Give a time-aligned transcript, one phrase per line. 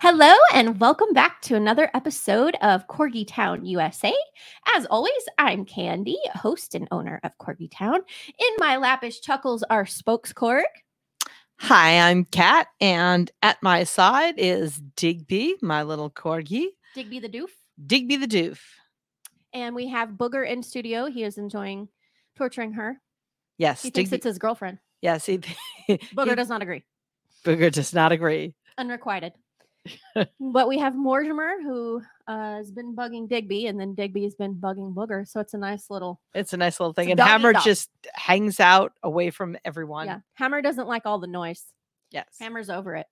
[0.00, 4.14] Hello, and welcome back to another episode of Corgi Town USA.
[4.74, 8.00] As always, I'm Candy, host and owner of Corgi Town.
[8.26, 10.62] In my lap is Chuckles, our spokescorg.
[11.62, 16.66] Hi, I'm Kat, and at my side is Digby, my little corgi.
[16.94, 17.48] Digby the Doof.
[17.86, 18.58] Digby the doof.
[19.52, 21.06] And we have Booger in studio.
[21.06, 21.88] He is enjoying
[22.36, 23.00] torturing her.
[23.58, 24.16] Yes, He thinks Digby.
[24.18, 24.78] it's his girlfriend.
[25.02, 25.38] Yes, he,
[25.88, 26.82] Booger he- does not agree.
[27.44, 28.54] Booger does not agree.
[28.78, 29.32] Unrequited.
[30.40, 34.54] But we have Mortimer, who uh, has been bugging Digby, and then Digby has been
[34.54, 35.26] bugging Booger.
[35.26, 36.20] So it's a nice little.
[36.34, 37.10] It's a nice little thing.
[37.10, 37.64] And Hammer dog.
[37.64, 40.06] just hangs out away from everyone.
[40.06, 40.18] Yeah.
[40.34, 41.64] Hammer doesn't like all the noise.
[42.10, 42.26] Yes.
[42.38, 43.06] Hammer's over it.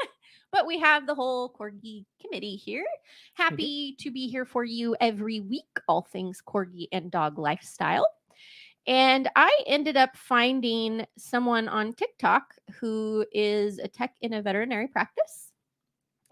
[0.52, 2.86] but we have the whole corgi committee here.
[3.34, 8.06] Happy to be here for you every week, all things corgi and dog lifestyle.
[8.86, 14.88] And I ended up finding someone on TikTok who is a tech in a veterinary
[14.88, 15.51] practice.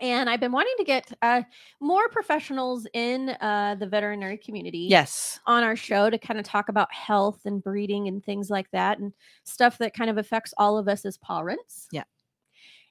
[0.01, 1.43] And I've been wanting to get uh,
[1.81, 5.41] more professionals in uh, the veterinary community Yes.
[5.47, 8.99] on our show to kind of talk about health and breeding and things like that
[8.99, 9.13] and
[9.45, 11.89] stuff that kind of affects all of us as parents.
[11.93, 12.05] Yeah.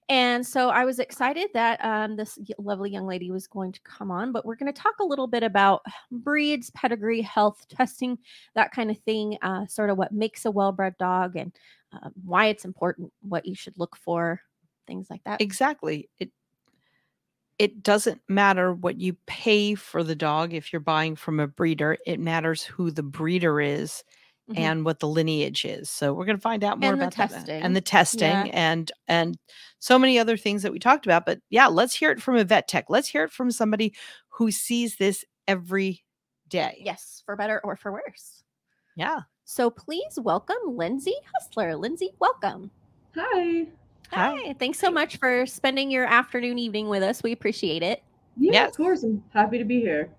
[0.08, 4.10] And so I was excited that um, this lovely young lady was going to come
[4.10, 8.18] on, but we're going to talk a little bit about breeds, pedigree, health, testing,
[8.56, 11.56] that kind of thing, uh, sort of what makes a well bred dog and
[11.94, 14.42] uh, why it's important, what you should look for,
[14.88, 15.42] things like that.
[15.42, 16.10] Exactly.
[16.20, 16.32] It
[17.60, 21.98] it doesn't matter what you pay for the dog if you're buying from a breeder.
[22.08, 24.04] It matters who the breeder is
[24.50, 24.58] Mhm.
[24.58, 25.90] and what the lineage is.
[25.90, 27.62] So we're going to find out more And the about that testing.
[27.62, 28.46] and the testing Yeah.
[28.54, 29.38] and and
[29.80, 31.26] so many other things that we talked about.
[31.26, 32.86] But yeah, let's hear it from a vet tech.
[32.90, 33.94] Let's hear it from somebody
[34.30, 36.04] who sees this every
[36.48, 36.82] day.
[36.84, 38.44] Yes, for better or for worse.
[38.96, 39.20] Yeah.
[39.44, 41.76] So please welcome Lindsay Hustler.
[41.76, 42.72] Lindsay, welcome.
[43.16, 43.68] Hi.
[44.12, 44.36] Hi.
[44.46, 44.54] Hi.
[44.58, 47.22] Thanks so much for spending your afternoon evening with us.
[47.24, 48.04] We appreciate it.
[48.38, 48.70] Yeah, Yes.
[48.72, 49.04] of course.
[49.04, 50.10] I'm happy to be here.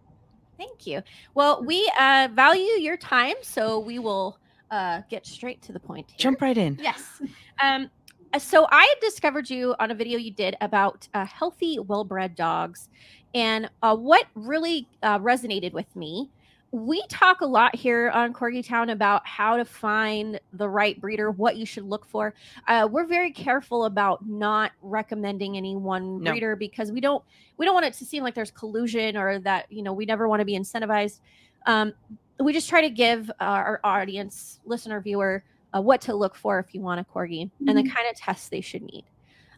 [0.59, 1.03] Thank you.
[1.35, 4.39] Well, we uh, value your time, so we will
[4.71, 6.11] uh, get straight to the point.
[6.11, 6.19] Here.
[6.19, 6.79] Jump right in.
[6.81, 7.21] Yes.
[7.63, 7.91] Um,
[8.33, 12.35] uh, so I had discovered you on a video you did about uh, healthy, well-bred
[12.37, 12.89] dogs,
[13.35, 16.31] and uh, what really uh, resonated with me.
[16.73, 21.31] We talk a lot here on Corgi Town about how to find the right breeder,
[21.33, 22.33] what you should look for.
[22.69, 26.31] Uh, we're very careful about not recommending any one No.
[26.31, 27.25] breeder because we don't
[27.57, 30.29] we don't want it to seem like there's collusion or that you know we never
[30.29, 31.21] want to be incentivized.
[31.67, 31.93] Um,
[32.39, 35.43] we just try to give our audience, listener, viewer,
[35.77, 37.95] uh, what to look for if you want a corgi and the Mhm.
[37.95, 39.05] kind of tests they should need.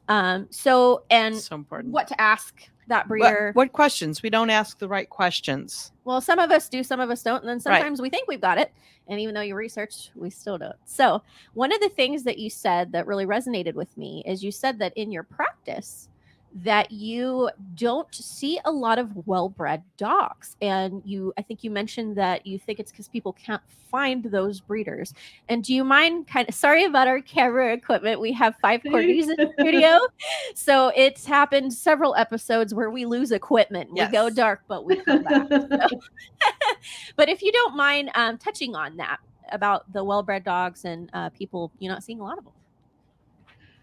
[0.09, 1.93] Um, so and so important.
[1.93, 3.51] what to ask that What- breeder.
[3.55, 4.23] what questions?
[4.23, 5.93] We don't ask the right questions.
[6.05, 7.79] Well, some of us do, some of us don't, and then Right.
[7.81, 8.73] sometimes we think we've got it,
[9.09, 10.77] and even though you research, we still don't.
[10.85, 11.23] So
[11.55, 14.79] one of the things that you said that really resonated with me is you said
[14.81, 16.09] that in your practice
[16.55, 20.57] that you don't see a lot of well-bred dogs.
[20.61, 24.61] And you i think you mentioned that you think it's because people can't find those
[24.61, 25.15] breeders.
[25.49, 28.21] And do you mind kind of sorry about our camera equipment.
[28.21, 29.99] We have five corgis in the studio.
[30.55, 33.91] So it's happened several episodes where we lose equipment.
[33.93, 35.49] We go dark but we come back.
[37.17, 39.19] But if you don't mind um, touching on that
[39.51, 42.53] about the well-bred dogs and uh, people you're not seeing a lot of them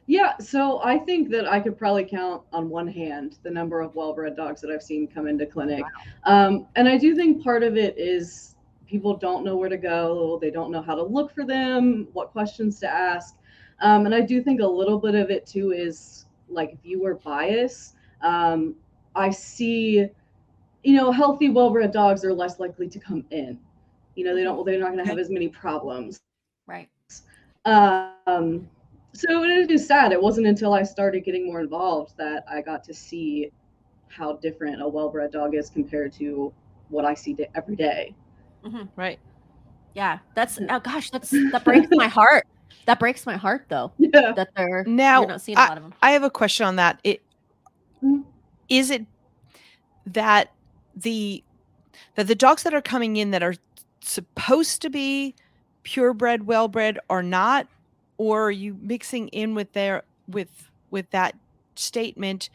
[0.10, 3.94] yeah, so I think that I could probably count on one hand the number of
[3.94, 5.84] well-bred dogs that I've seen come into clinic.
[6.24, 8.56] Um, and I do think part of it is
[8.88, 12.32] people don't know where to go, they don't know how to look for them, what
[12.32, 13.36] questions to ask.
[13.82, 17.94] Um, and I do think a little bit of it too is like viewer bias.
[18.22, 18.74] Um,
[19.16, 20.08] I see,
[20.84, 23.60] you know, healthy, well-bred dogs are less likely to come in.
[24.16, 24.66] You know, they don't.
[24.66, 26.20] They're not going to have as many problems.
[26.66, 26.90] right
[27.66, 28.68] Um,
[29.14, 30.12] so it is sad.
[30.12, 33.52] It wasn't until I started getting more involved that I got to see
[34.08, 36.52] how different a well-bred dog is compared to
[36.90, 38.16] what I see da- every day.
[38.96, 39.20] Right.
[39.94, 42.46] yeah that's oh gosh that's that breaks my heart
[42.86, 44.34] that breaks my heart though Yeah.
[44.36, 47.00] that they're Now, not seeing a lot of them I have a question on that.
[47.04, 47.22] It
[48.04, 48.24] Mhm.
[48.68, 49.06] is it
[50.08, 50.52] that
[50.96, 51.44] the
[52.16, 53.56] that the dogs that are coming in that are
[54.02, 55.36] supposed to be
[55.84, 57.68] purebred, well-bred are not,
[58.20, 61.36] or are you mixing in with their with with that
[61.74, 62.50] statement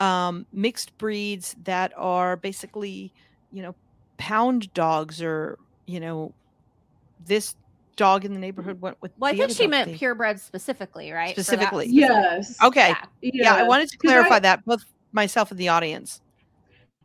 [0.00, 3.12] um, mixed breeds that are basically
[3.52, 3.74] you know
[4.16, 6.32] pound dogs or you know
[7.26, 7.54] this
[7.96, 9.10] dog in the neighborhood went with.
[9.18, 9.98] Well, I think she dog meant thing.
[9.98, 11.34] purebred specifically, right?
[11.34, 11.86] For that Specifically.
[11.88, 12.56] specific- Yes.
[12.62, 12.88] Okay.
[13.20, 13.30] Yeah.
[13.34, 16.20] Yeah, I wanted to 'cause I- clarify that both myself and the audience.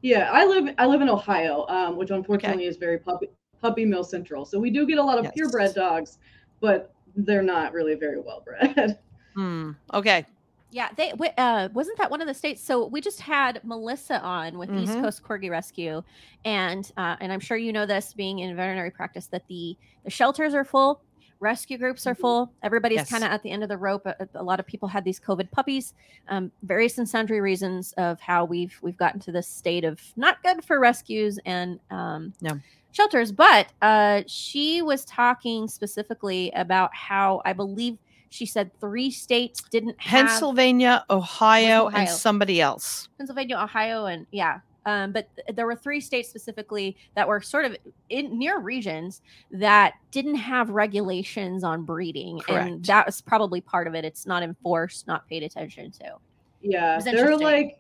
[0.04, 4.04] Yeah, I live I live in Ohio, um, which unfortunately is very puppy puppy mill
[4.04, 4.46] central.
[4.46, 5.34] So we do get a lot of Yes.
[5.36, 6.20] purebred dogs,
[6.60, 9.00] but they're not really very well bred.
[9.36, 9.72] Hmm.
[9.92, 10.28] Okay.
[10.70, 12.64] Yeah, they wi- uh, wasn't that one of the states.
[12.64, 15.02] So we just had Melissa on with East Mhm.
[15.02, 16.04] Coast Corgi Rescue,
[16.46, 20.12] and uh, and I'm sure you know this, being in veterinary practice, that the the
[20.12, 21.02] shelters are full,
[21.40, 22.20] rescue groups are Mhm.
[22.20, 22.54] full.
[22.62, 23.10] Everybody's Yes.
[23.10, 24.06] kind of at the end of the rope.
[24.06, 25.96] A, a lot of people had these COVID puppies,
[26.30, 30.44] um, various and sundry reasons of how we've we've gotten to this state of not
[30.44, 32.60] good for rescues and um, No.
[32.94, 33.34] Shelters.
[33.34, 37.98] But uh, she was talking specifically about how I believe.
[38.30, 42.00] She said three states didn't have Pennsylvania, Ohio, Ohio.
[42.00, 43.10] and somebody else.
[43.20, 44.60] Pennsylvania, Ohio, and yeah.
[44.86, 47.78] Um, but th- there were three states specifically that were sort of
[48.10, 53.94] in near regions that didn't have regulations on breeding, and that was probably part of
[53.94, 54.04] it.
[54.04, 56.16] It's not enforced, not paid attention to.
[56.64, 57.80] yeah, was they're like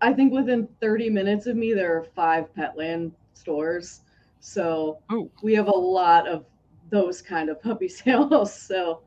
[0.00, 4.02] I think within 30 minutes of me there are five Petland stores.
[4.40, 5.30] So Oh.
[5.42, 6.44] we have a lot of
[6.90, 8.52] those kind of puppy sales.
[8.54, 9.02] So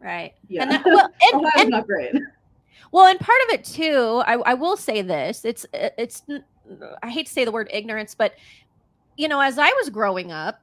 [0.00, 0.32] Right.
[0.48, 0.62] yeah.
[0.62, 2.14] And that, well, and, Ohio's and not great.
[2.90, 6.22] Well, and part of it too, I, I will say this: it's uh, it's
[7.02, 8.34] I hate to say the word ignorance, but
[9.16, 10.60] you know, as I was growing up,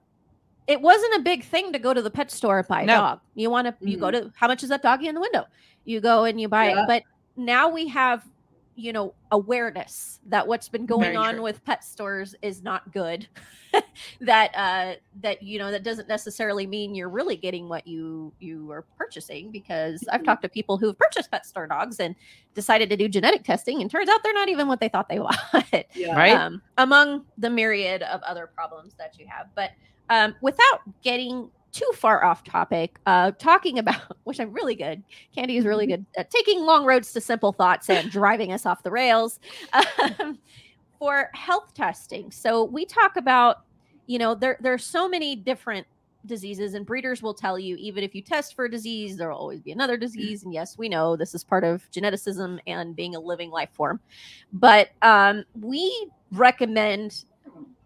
[0.68, 2.98] it wasn't a big thing to go to the pet store and buy a No.
[2.98, 3.19] dog.
[3.36, 4.27] You want to, you go mm-hmm.
[4.27, 5.45] to how much is that doggy in the window?
[5.86, 6.83] You go and you buy Yeah.
[6.83, 6.88] it.
[6.88, 7.04] But
[7.36, 8.24] now we have,
[8.80, 11.44] you know, awareness that what's been going Very on true.
[11.44, 13.28] with pet stores is not good.
[14.22, 18.72] that uh that you know that doesn't necessarily mean you're really getting what you you
[18.72, 20.26] are purchasing because I've Mhm.
[20.26, 22.16] talked to people who've purchased pet store dogs and
[22.56, 25.20] decided to do genetic testing and turns out they're not even what they thought they
[25.54, 26.16] wanted Yeah.
[26.16, 26.34] Right.
[26.34, 29.48] um, among the myriad of other problems that you have.
[29.56, 29.72] But
[30.10, 35.04] um, without getting too far off topic, uh, talking about which I'm really good.
[35.33, 38.83] Candy is really good at taking long roads to simple thoughts and driving us off
[38.83, 39.39] the rails
[39.74, 40.39] um,
[40.98, 42.31] for health testing.
[42.31, 43.66] So we talk about,
[44.07, 45.86] you know, there there are so many different
[46.25, 49.38] diseases and breeders will tell you even if you test for a disease there will
[49.38, 53.16] always be another disease and yes we know this is part of geneticism and being
[53.16, 54.00] a living life form
[54.51, 57.24] but um, we recommend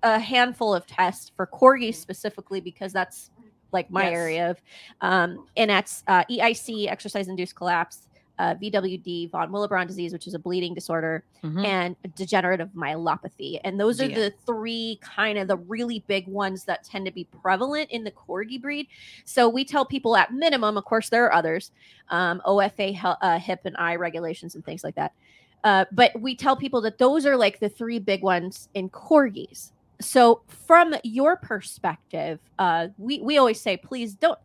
[0.03, 3.29] a handful of tests for corgis specifically because that's
[3.73, 4.13] like my Yes.
[4.13, 4.61] area of
[5.01, 8.07] um, and that's uh, eic exercise induced collapse
[8.39, 11.65] uh, vwd von willebrand disease which is a bleeding disorder Mhm.
[11.65, 13.59] and degenerative myelopathy.
[13.63, 14.15] And those are Yeah.
[14.15, 18.11] the three kind of the really big ones that tend to be prevalent in the
[18.11, 18.87] corgi breed.
[19.25, 21.71] So we tell people at minimum, of course, there are others,
[22.09, 25.11] um, OFA, uh, hip and eye regulations and things like that.
[25.63, 29.71] Uh, but we tell people that those are like the three big ones in corgis.
[30.03, 34.37] So from your perspective, uh, we, we always say, please don't,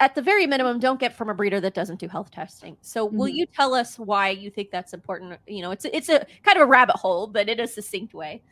[0.00, 2.76] at the very minimum, don't get from a breeder that doesn't do health testing.
[2.80, 3.34] So, will Mhm.
[3.34, 5.38] you tell us why you think that's important?
[5.46, 8.42] You know, it's it's a kind of a rabbit hole, but in a succinct way.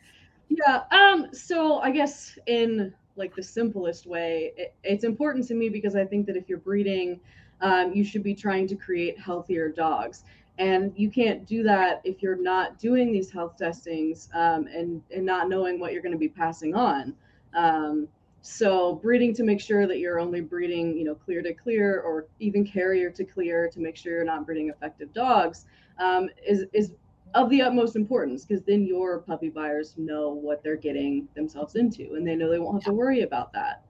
[0.49, 0.83] Yeah.
[0.91, 1.27] Um.
[1.33, 6.05] So I guess in like the simplest way, it, it's important to me because I
[6.05, 7.19] think that if you're breeding,
[7.61, 10.23] um, you should be trying to create healthier dogs,
[10.59, 15.25] and you can't do that if you're not doing these health testings um, and and
[15.25, 17.15] not knowing what you're going to be passing on.
[17.55, 18.07] Um,
[18.41, 22.27] so breeding to make sure that you're only breeding, you know, clear to clear or
[22.39, 25.65] even carrier to clear to make sure you're not breeding effective dogs
[25.97, 26.91] um, is is
[27.35, 32.15] of the utmost importance because then your puppy buyers know what they're getting themselves into
[32.15, 33.85] and they know they won't have to worry about that.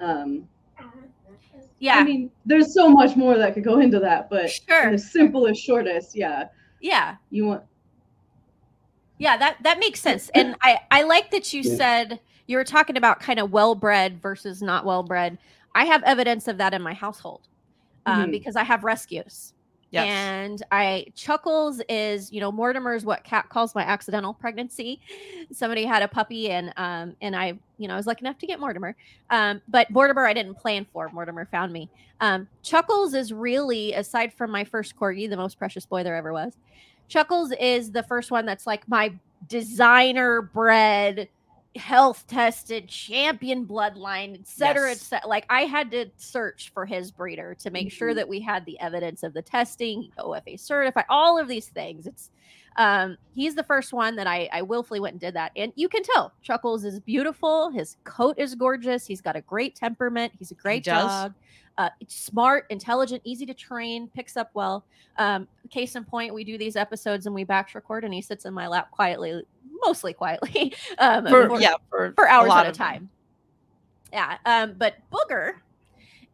[0.00, 0.48] Um,
[1.80, 4.98] Yeah, I mean, there's so much more that could go into that, but Sure, the
[4.98, 6.44] simplest, shortest, yeah,
[6.80, 7.62] yeah, you want.
[9.18, 9.36] yeah.
[9.36, 11.76] That that makes sense, and I I like that you Yeah.
[11.76, 15.38] said you were talking about kind of well bred versus not well bred.
[15.74, 17.48] I have evidence of that in my household
[18.06, 18.32] um, Mhm.
[18.32, 19.53] because I have rescues.
[19.94, 20.06] Yes.
[20.08, 25.00] And I Chuckles is, you know, Mortimer's what Kat calls my accidental pregnancy.
[25.52, 28.46] Somebody had a puppy and um and I, you know, I was lucky enough to
[28.46, 28.96] get Mortimer.
[29.30, 31.08] Um, but Mortimer I didn't plan for.
[31.10, 31.88] Mortimer found me.
[32.20, 36.32] Um, Chuckles is really, aside from my first corgi, the most precious boy there ever
[36.32, 36.56] was.
[37.08, 39.12] Chuckles is the first one that's like my
[39.48, 41.28] designer bred
[41.76, 45.26] health tested champion bloodline et cetera et cetera.
[45.28, 48.14] like i had to search for his breeder to make sure Mhm.
[48.16, 52.30] that we had the evidence of the testing ofa certified all of these things it's
[52.76, 55.88] um he's the first one that i i willfully went and did that and you
[55.88, 60.50] can tell chuckles is beautiful his coat is gorgeous he's got a great temperament he's
[60.50, 61.04] a great does.
[61.06, 61.34] dog
[61.76, 64.84] uh, smart, intelligent, easy to train, picks up well.
[65.18, 68.44] Um, case in point, we do these episodes and we batch record, and he sits
[68.44, 69.42] in my lap quietly,
[69.82, 72.86] mostly quietly, um, for, for- yeah, for, for hours lot at a of them.
[72.86, 73.10] time.
[74.12, 75.54] Yeah, um, but Booger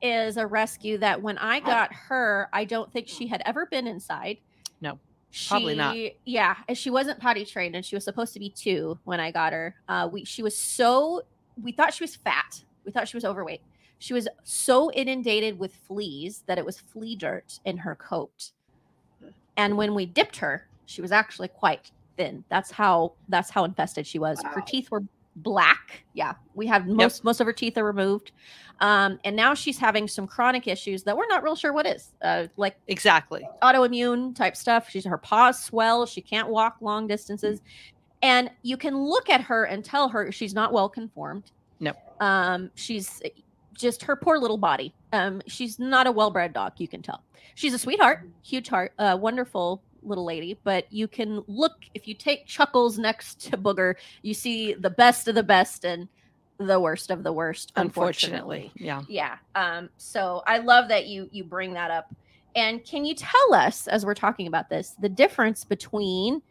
[0.02, 3.86] is a rescue that when I got her, I don't think she had ever been
[3.86, 4.38] inside.
[4.82, 4.98] No,
[5.30, 5.96] she, probably not.
[6.24, 9.30] Yeah, and she wasn't potty trained, and she was supposed to be two when I
[9.30, 9.74] got her.
[9.88, 11.22] Uh, we she was so
[11.62, 12.62] we thought she was fat.
[12.84, 13.60] We thought she was overweight.
[13.98, 18.52] She was so inundated with fleas that it was flea dirt in her coat.
[19.56, 22.44] And when we dipped her, she was actually quite thin.
[22.48, 24.42] That's how that's how infested she was.
[24.42, 25.02] Her teeth were
[25.42, 26.04] black.
[26.14, 28.32] Yeah, we have most most of her teeth are removed,
[28.80, 32.12] um, and now she's having some chronic issues that we're not real sure what is.
[32.22, 33.46] Uh, like Exactly.
[33.62, 34.88] autoimmune type stuff.
[34.88, 36.06] She's her paws swell.
[36.06, 37.60] She can't walk long distances.
[38.22, 41.52] And you can look at her and tell her she's not well conformed.
[41.80, 41.92] No.
[42.20, 43.22] Um, she's
[43.72, 44.94] just her poor little body.
[45.12, 47.22] Um, she's not a well bred dog, you can tell.
[47.54, 50.58] She's a sweetheart, huge heart, uh, wonderful little lady.
[50.64, 55.28] But you can look if you take Chuckles next to Booger, you see the best
[55.28, 56.08] of the best and
[56.58, 58.70] the worst of the worst, Unfortunately.
[58.74, 59.06] unfortunately.
[59.08, 59.36] Yeah.
[59.54, 59.78] Yeah.
[59.78, 62.14] Um, so I love that you you bring that up.
[62.56, 66.42] And can you tell us, as we're talking about this, the difference between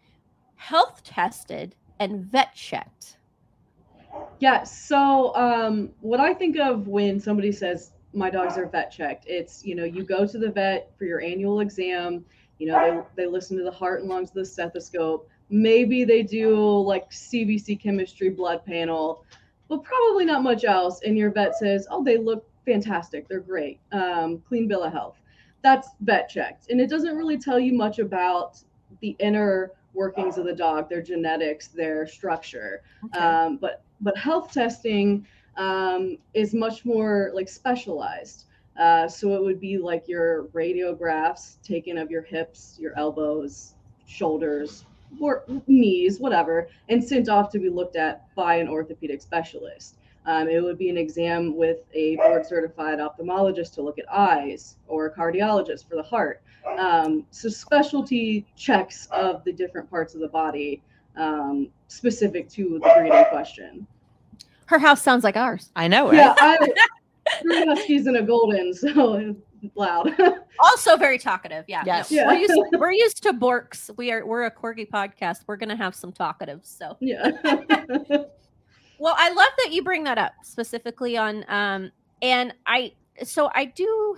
[0.55, 3.17] health tested and vet checked?
[4.39, 4.63] Yeah.
[4.63, 9.63] So, um, what I think of when somebody says my dogs are vet checked, it's
[9.65, 12.25] you know you go to the vet for your annual exam.
[12.59, 15.27] You know they they listen to the heart and lungs of the stethoscope.
[15.49, 19.25] Maybe they do like CBC chemistry blood panel,
[19.67, 21.01] but probably not much else.
[21.03, 23.27] And your vet says, oh, they look fantastic.
[23.27, 23.79] They're great.
[23.91, 25.15] Um, clean bill of health.
[25.63, 28.61] That's vet checked, and it doesn't really tell you much about
[29.01, 32.83] the inner workings of the dog, their genetics, their structure.
[33.17, 35.25] Um, but but health testing
[35.57, 38.45] um, is much more like specialized.
[38.79, 43.75] Uh, so it would be like your radiographs taken of your hips, your elbows,
[44.07, 44.85] shoulders,
[45.19, 49.95] or knees, whatever, and sent off to be looked at by an orthopedic specialist.
[50.25, 54.77] Um, it would be an exam with a board certified ophthalmologist to look at eyes
[54.87, 56.41] or a cardiologist for the heart.
[56.77, 60.81] Um, so specialty checks of the different parts of the body
[61.17, 63.87] um, specific to the breeding question.
[64.67, 65.71] Her house sounds like ours.
[65.75, 66.15] I know, right?
[66.15, 66.57] Yeah, I
[67.41, 69.35] three huskies and a golden, so
[69.75, 70.15] loud.
[70.61, 71.63] Also very talkative.
[71.69, 71.83] Yeah.
[71.83, 72.11] no, Yes.
[72.11, 72.27] Yeah.
[72.27, 73.89] We're, used, we're used to Borks.
[73.95, 75.43] We are we're a corgi podcast.
[75.47, 76.65] We're gonna have some talkatives.
[76.65, 77.31] So yeah.
[78.99, 81.91] Well, I love that you bring that up specifically on um
[82.21, 82.91] and I
[83.23, 84.17] so I do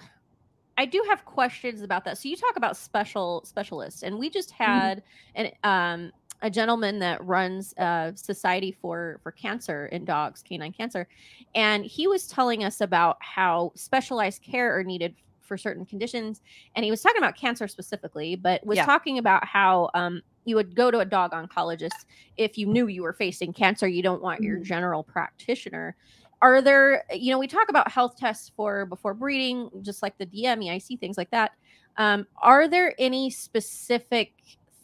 [0.77, 2.17] I do have questions about that.
[2.17, 5.03] So you talk about special specialists and we just had
[5.35, 6.11] an um
[6.41, 11.07] a gentleman that runs a society for for cancer in dogs, canine cancer,
[11.55, 16.41] and he was telling us about how specialized care are needed for certain conditions
[16.75, 18.83] and he was talking about cancer specifically, but was Yeah.
[18.83, 22.05] talking about how um you would go to a dog oncologist
[22.37, 24.61] if you knew you were facing cancer, you don't want your Mhm.
[24.61, 25.95] general practitioner.
[26.41, 30.25] Are there, you know, we talk about health tests for before breeding, just like the
[30.25, 31.51] DM, EIC, things like that.
[31.97, 34.33] Um, are there any specific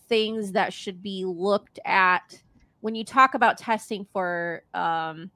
[0.07, 2.41] things that should be looked at
[2.81, 5.29] when you talk about testing for um,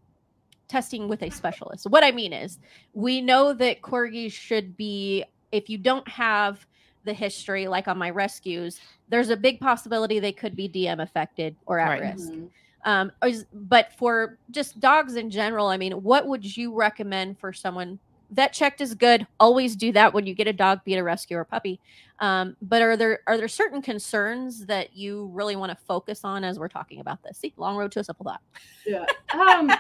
[0.68, 1.88] testing with a specialist?
[1.90, 2.60] What I mean is,
[2.94, 6.66] we know that corgis should be, if you don't have
[7.04, 11.56] the history, like on my rescues, there's a big possibility they could be DM affected
[11.66, 12.14] or at Right.
[12.14, 12.32] risk.
[12.32, 12.50] Mhm.
[12.84, 13.12] Um,
[13.54, 18.00] but for just dogs in general, I mean, what would you recommend for someone?
[18.32, 19.28] Vet checked is good.
[19.40, 21.80] Always do that when you get a dog, be it a rescue or a puppy.
[22.20, 26.44] Um, but are there are there certain concerns that you really want to focus on
[26.44, 27.38] as we're talking about this?
[27.40, 28.42] See, long road to a simple thought.
[28.86, 29.06] Yeah.
[29.34, 29.72] Um,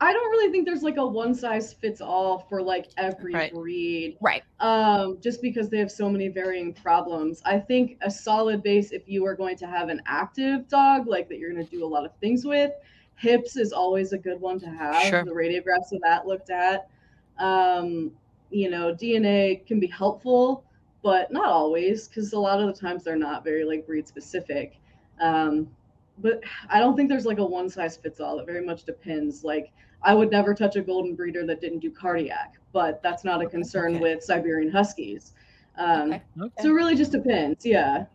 [0.00, 3.54] I don't really think there's like a one size fits all for like every Right.
[3.54, 4.18] breed.
[4.20, 4.42] Right.
[4.60, 7.40] um, just because they have so many varying problems.
[7.46, 11.28] I think a solid base, if you are going to have an active dog, like
[11.28, 12.72] that you're going to do a lot of things with,
[13.16, 15.02] hips is always a good one to have.
[15.04, 15.24] Sure.
[15.24, 16.88] The radiographs of that looked at.
[17.38, 18.12] Um,
[18.50, 20.64] you know, DNA can be helpful,
[21.02, 24.80] but not always, because a lot of the times they're not very like breed specific.
[25.20, 25.74] Um,
[26.18, 28.38] but I don't think there's like a one size fits all.
[28.38, 29.42] It very much depends.
[29.44, 29.72] Like
[30.02, 33.46] I would never touch a golden breeder that didn't do cardiac, but that's not a
[33.46, 33.98] concern Okay.
[33.98, 35.32] with Siberian Huskies.
[35.76, 36.24] Um, Okay.
[36.40, 36.50] Okay.
[36.56, 37.64] So it really just depends.
[37.66, 38.06] Yeah.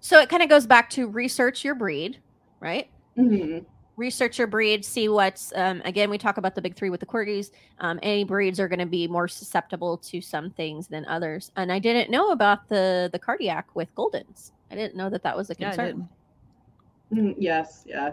[0.00, 2.22] So it kind of goes back to research your breed,
[2.60, 2.90] right?
[3.16, 3.64] hmm
[3.96, 6.08] research your breed, see what's um, again.
[6.10, 7.50] We talk about the big three with the corgis.
[7.78, 11.52] Um, any breeds are going to be more susceptible to some things than others.
[11.56, 14.52] And I didn't know about the the cardiac with Goldens.
[14.70, 16.08] I didn't know that that was a concern.
[17.10, 17.18] did.
[17.18, 17.34] Mhm.
[17.38, 17.84] Yes.
[17.86, 18.12] Yeah.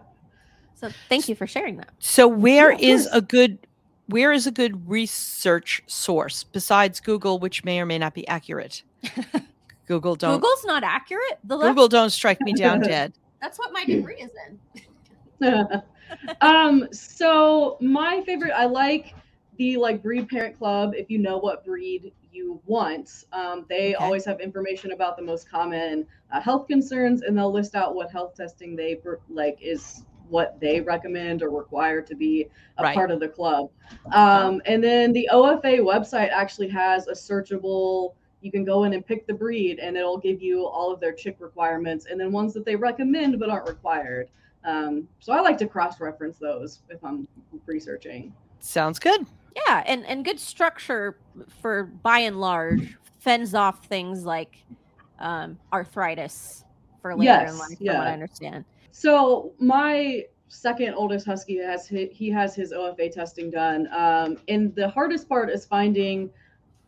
[0.75, 1.89] so thank you for sharing that.
[1.99, 3.15] So where Yeah, is course.
[3.15, 3.57] a good
[4.07, 8.83] where is a good research source besides Google, which may or may not be accurate?
[9.87, 11.39] Google don't Google's not accurate.
[11.45, 13.13] The left, Google don't strike me down dead.
[13.41, 14.81] that's what my degree is in.
[16.41, 19.15] um, so my favorite, I like
[19.57, 23.95] the like breed parent club, if you know what breed you want, um, they Okay.
[23.95, 28.09] always have information about the most common uh, health concerns, and they'll list out what
[28.11, 28.97] health testing they
[29.29, 32.93] like is what they recommend or require to be a Right.
[32.93, 33.69] part of the club.
[34.11, 38.13] Um, and then the OFA website actually has a searchable.
[38.41, 41.13] You can go in and pick the breed, and it'll give you all of their
[41.13, 44.29] chick requirements, and then ones that they recommend but aren't required.
[44.63, 47.27] Um, so I like to cross-reference those if I'm
[47.65, 48.33] researching.
[48.59, 49.25] Sounds good.
[49.55, 51.17] Yeah, and and good structure
[51.61, 54.63] for by and large fends off things like
[55.19, 56.63] um, arthritis
[57.01, 58.07] for later in Yes, life, from what.
[58.07, 58.65] I understand.
[58.91, 64.89] So my second oldest husky has he has his OFA testing done, um, and the
[64.89, 66.29] hardest part is finding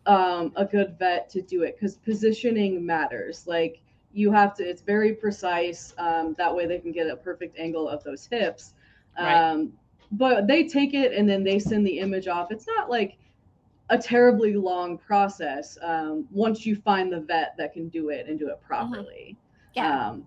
[0.06, 3.46] um, a good vet to do it because positioning matters.
[3.48, 3.82] Like
[4.14, 5.94] you have to, it's very precise.
[5.98, 8.74] Um, that way they can get a perfect angle of those hips.
[9.18, 9.34] Right.
[9.34, 9.74] Um,
[10.14, 12.52] but they take it and then they send the image off.
[12.52, 13.18] It's not like
[13.90, 18.40] a terribly long process um, once you find the vet that can do it and
[18.40, 19.38] do it properly.
[19.74, 20.26] Yeah, Um,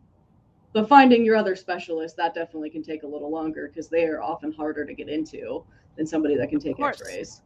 [0.73, 4.23] but finding your other specialist that definitely can take a little longer because they are
[4.23, 5.65] often harder to get into
[5.97, 6.81] than somebody that can take.
[6.81, 7.43] X-rays.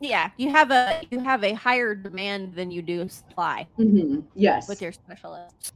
[0.00, 0.30] Yeah.
[0.36, 4.68] You have a you have a higher demand than you do supply Mhm, Yes.
[4.68, 5.72] with your specialist.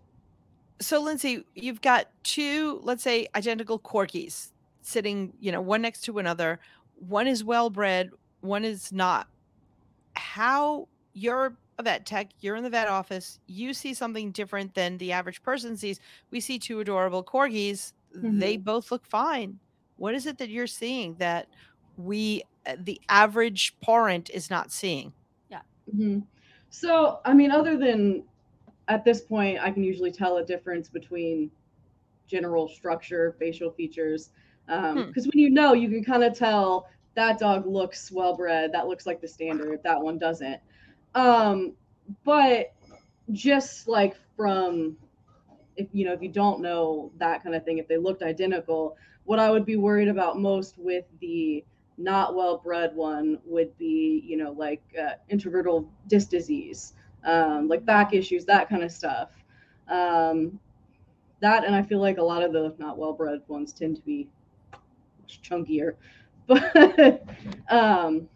[0.81, 4.50] So, Lindsay, you've got two, let's say, identical corgis
[4.81, 6.59] sitting, you know, one next to another.
[6.97, 8.11] One is well bred,
[8.41, 9.29] one is not.
[10.14, 14.99] How you're a vet tech, you're in the vet office, you see something different than
[14.99, 16.00] the average person sees.
[16.31, 19.59] We see two adorable corgis, they both look fine.
[19.97, 21.47] What is it that you're seeing that
[21.97, 22.43] we,
[22.78, 25.12] the average parent, is not seeing?
[25.90, 26.21] hmm
[26.71, 28.25] So, I mean, other than
[28.88, 31.50] at this point, I can usually tell a difference between
[32.26, 34.31] general structure, facial features.
[34.69, 35.02] Hmm.
[35.07, 38.87] Because when you know, you can kind of tell that dog looks well bred, that
[38.88, 40.61] looks like the standard, that one doesn't.
[41.14, 41.75] Um,
[42.25, 42.73] but
[43.33, 44.97] just like from
[45.76, 48.97] if you know if you don't know that kind of thing if they looked identical
[49.25, 51.65] what i would be worried about most with the
[51.99, 57.85] not well bred one would be you know like uh, intervertebral disc disease um, like
[57.85, 59.31] back issues that kind of stuff
[59.89, 60.59] um,
[61.41, 64.02] that and i feel like a lot of the not well bred ones tend to
[64.02, 64.28] be
[65.21, 65.95] much chunkier
[66.47, 67.23] but
[67.71, 68.28] um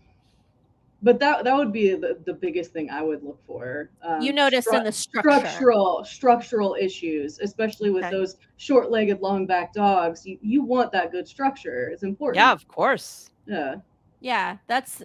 [1.02, 4.32] but that that would be the, the biggest thing i would look for um, you
[4.32, 5.30] notice stru- in the structure.
[5.30, 8.10] structural structural issues especially with Okay.
[8.10, 13.30] those short-legged long-backed dogs you, you want that good structure it's important Yeah, of course.
[13.46, 13.76] Yeah
[14.20, 15.02] Yeah, that's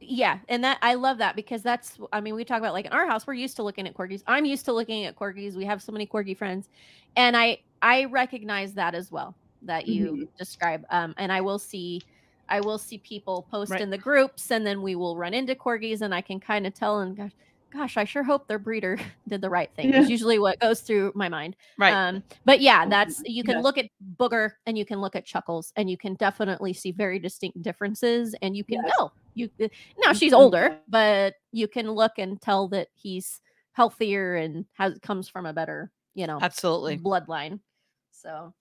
[0.00, 2.92] yeah, and that I love that because that's I mean we talk about like in
[2.92, 4.22] our house we're used to looking at corgis.
[4.26, 5.56] I'm used to looking at corgis.
[5.56, 6.68] We have so many corgi friends,
[7.16, 10.84] and I I recognize that as well that you describe.
[10.90, 12.04] Um, and I will see
[12.48, 13.80] I will see people post Right.
[13.80, 16.74] in the groups, and then we will run into corgis, and I can kind of
[16.74, 17.32] tell and gosh,
[17.72, 19.94] gosh, I sure hope their breeder did the right thing.
[19.94, 21.56] Is usually what goes through my mind.
[21.78, 21.92] Right.
[21.92, 23.86] Um, but yeah, that's you can look at
[24.18, 28.34] Booger and you can look at Chuckles and you can definitely see very distinct differences
[28.42, 28.92] and you can Yes.
[28.96, 29.12] tell.
[29.34, 29.68] You uh,
[30.04, 33.40] now she's older, but you can look and tell that he's
[33.72, 36.98] healthier and has comes from a better, you know, Absolutely.
[36.98, 37.60] bloodline.
[38.10, 38.52] So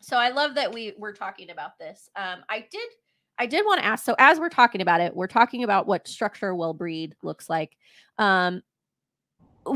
[0.00, 2.08] so I love that we we're talking about this.
[2.16, 2.88] Um I did
[3.38, 6.08] I did want to ask so as we're talking about it, we're talking about what
[6.08, 7.76] structure will breed looks like.
[8.18, 8.62] Um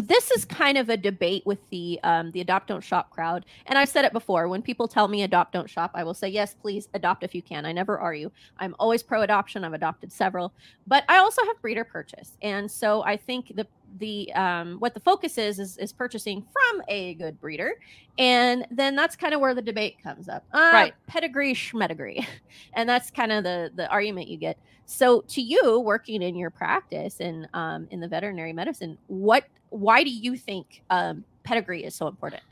[0.01, 3.79] this is kind of a debate with the um the adopt don't shop crowd and
[3.79, 4.49] i've said it before.
[4.49, 7.43] When people tell me adopt don't shop i will say yes please adopt if you
[7.43, 7.67] can.
[7.67, 8.33] I never are you.
[8.59, 10.55] I'm always pro adoption i've adopted several.
[10.87, 13.67] But i also have breeder purchase and so i think the
[13.99, 17.73] the um what the focus is is, is purchasing from a good breeder
[18.19, 20.45] and then that's kind of where the debate comes up.
[20.53, 20.95] Uh, Right.
[21.07, 22.27] pedigree schmedigree.
[22.75, 24.59] And that's kind of the the argument you get.
[24.87, 30.05] So to you working in your practice and um, in the veterinary medicine what why
[30.05, 32.43] do you think um, pedigree is so important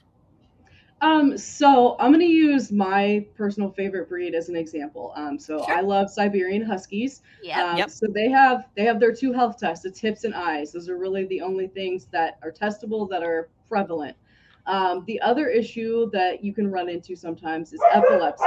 [1.03, 5.63] um so i'm going to use my personal favorite breed as an example um so
[5.65, 5.75] Sure.
[5.75, 7.91] i love siberian huskies yeah Um, Yep.
[7.91, 9.85] So they have they have their two health tests.
[9.85, 10.73] It's hips and eyes.
[10.73, 14.17] Those are really the only things that are testable that are prevalent.
[14.67, 18.45] Um, the other issue that you can run into sometimes is epilepsy.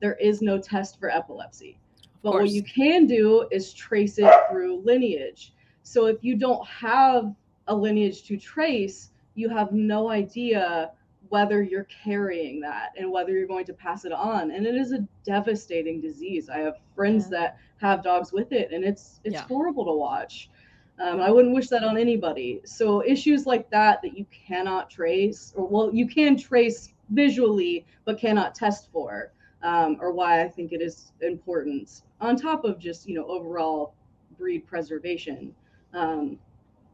[0.00, 1.78] There is no test for epilepsy,
[2.22, 5.52] but what you can do is trace it through lineage.
[5.82, 7.34] So if you don't have
[7.68, 10.90] a lineage to trace, you have no idea
[11.28, 14.50] whether you're carrying that and whether you're going to pass it on.
[14.50, 16.48] And it is a devastating disease.
[16.48, 17.38] I have friends Yeah.
[17.38, 19.42] that have dogs with it, and it's it's Yeah.
[19.42, 20.50] horrible to watch.
[20.98, 22.60] Um, I wouldn't wish that on anybody.
[22.64, 28.18] So issues like that that you cannot trace, or well, you can trace visually but
[28.18, 32.02] cannot test for, um, are why I think it is important.
[32.20, 33.94] On top of just you know overall
[34.38, 35.54] breed preservation.
[35.92, 36.38] Um,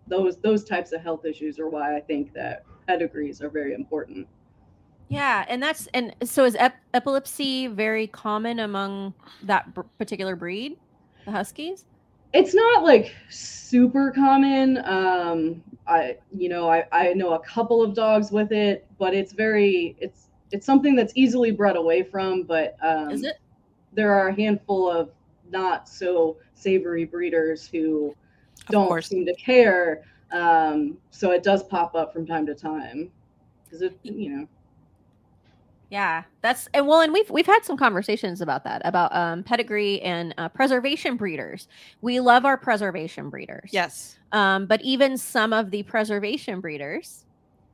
[0.08, 4.26] those those types of health issues are why I think that pedigrees are very important.
[5.08, 9.14] Yeah, and that's and so is ep- epilepsy very common among
[9.44, 10.76] that b- particular breed,
[11.26, 11.84] the huskies?
[12.32, 14.78] It's not like super common.
[14.84, 19.32] Um, I you know I I know a couple of dogs with it, but it's
[19.32, 22.42] very it's it's something that's easily bred away from.
[22.42, 23.36] But um, Is it?
[23.92, 25.10] there are a handful of
[25.50, 28.14] not so savory breeders who
[28.70, 29.08] don't course.
[29.08, 30.02] seem to care.
[30.32, 33.10] Um, so it does pop up from time to time
[33.64, 34.48] because it, you know,
[35.90, 40.00] Yeah, that's and well, and we've we've had some conversations about that about um, pedigree
[40.02, 41.68] and uh, preservation breeders.
[42.00, 43.70] We love our preservation breeders.
[43.72, 44.18] Yes.
[44.32, 47.24] Um, but even some of the preservation breeders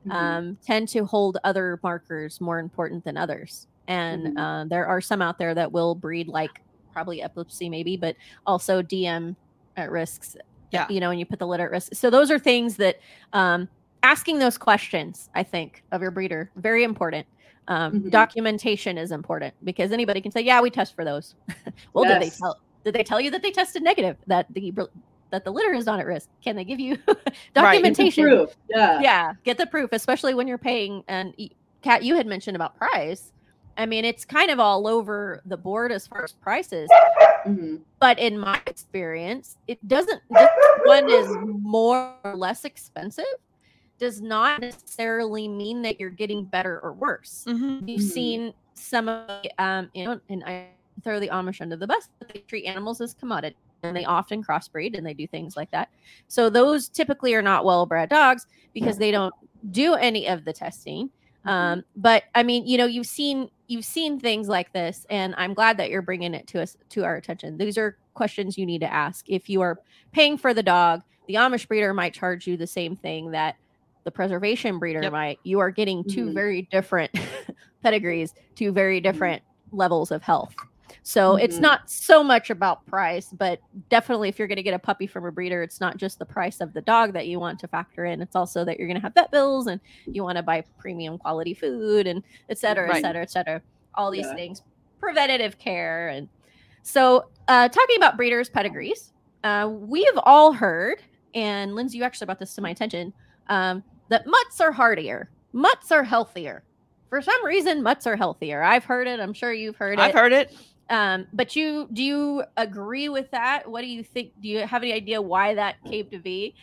[0.05, 0.11] mhm.
[0.13, 3.67] um, tend to hold other markers more important than others.
[3.87, 4.37] And Mhm.
[4.37, 6.61] uh, there are some out there that will breed like
[6.93, 9.35] probably epilepsy, maybe, but also DM
[9.77, 10.37] at risks.
[10.71, 10.87] Yeah.
[10.89, 11.93] You know, and you put the litter at risk.
[11.93, 12.99] So those are things that
[13.33, 13.67] um,
[14.03, 17.27] asking those questions, I think, of your breeder, very important.
[17.67, 18.09] Um, Mhm.
[18.11, 21.35] Documentation is important because anybody can say, "Yeah, we test for those."
[21.93, 22.57] well, did they tell?
[22.83, 24.17] Did they tell you that they tested negative?
[24.27, 24.73] That the
[25.29, 26.27] that the litter is not at risk?
[26.43, 26.97] Can they give you
[27.53, 28.23] documentation?
[28.25, 28.55] proof.
[28.69, 28.99] Yeah.
[28.99, 31.33] yeah get the proof especially when you're paying and
[31.81, 33.31] kat you had mentioned about price
[33.77, 36.89] i mean it's kind of all over the board as far as prices
[37.45, 37.81] Mhm.
[37.99, 40.21] but in my experience it doesn't
[40.85, 43.25] one is more or less expensive
[43.99, 47.87] does not necessarily mean that you're getting better or worse Mm-hmm.
[47.87, 48.11] you've Mhm.
[48.11, 50.67] seen some of the, um you know and i
[51.03, 54.43] throw the amish under the bus but they treat animals as commodity and they often
[54.43, 55.89] crossbreed and they do things like that
[56.27, 59.33] so those typically are not well bred dogs because they don't
[59.71, 61.09] do any of the testing
[61.45, 65.53] um but i mean you know you've seen you've seen things like this and i'm
[65.53, 67.57] glad that you're bringing it to us to our attention.
[67.57, 69.25] These are questions you need to ask.
[69.29, 69.79] If you are
[70.13, 73.55] paying for the dog the amish breeder might charge you the same thing that
[74.05, 75.11] the preservation breeder Yep.
[75.11, 75.39] might.
[75.43, 76.33] You are getting 2 Mhm.
[76.33, 77.11] very different
[77.83, 80.55] pedigrees two very different levels of health
[81.03, 81.61] so it's Mhm.
[81.61, 83.59] not so much about price but
[83.89, 86.25] definitely if you're going to get a puppy from a breeder it's not just the
[86.25, 88.99] price of the dog that you want to factor in it's also that you're going
[88.99, 92.87] to have vet bills and you want to buy premium quality food and et cetera,
[92.97, 93.61] et cetera, et cetera.
[93.95, 94.35] All these Yeah.
[94.35, 94.61] things,
[94.99, 96.07] preventative care.
[96.09, 96.29] And
[96.83, 99.11] so, uh, talking about breeders' pedigrees,
[99.43, 100.97] uh, we have all heard,
[101.33, 103.13] and Lindsay, you actually brought this to my attention,
[103.47, 106.63] um, that mutts are hardier, mutts are healthier.
[107.09, 108.63] For some reason, mutts are healthier.
[108.63, 109.19] I've heard it.
[109.19, 110.01] I'm sure you've heard it.
[110.01, 110.55] I've heard it.
[110.91, 113.69] Um, but you do you agree with that?
[113.71, 114.33] What do you think?
[114.41, 116.55] Do you have any idea why that came to be?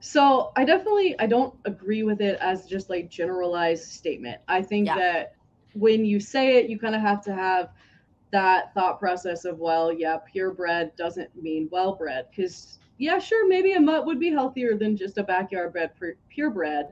[0.00, 4.40] So I definitely I don't agree with it as just like generalized statement.
[4.48, 4.94] I think Yeah.
[4.94, 5.36] that
[5.74, 7.70] when you say it, you kind of have to have
[8.32, 13.72] that thought process of well, yeah, purebred doesn't mean well bred because yeah, sure, maybe
[13.74, 16.86] a mutt would be healthier than just a backyard bred pu- purebred,